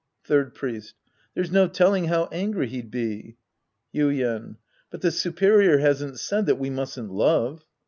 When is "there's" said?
1.35-1.51